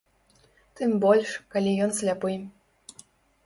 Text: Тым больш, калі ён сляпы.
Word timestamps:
Тым 0.79 0.95
больш, 1.03 1.35
калі 1.57 1.77
ён 1.87 1.95
сляпы. 2.01 2.35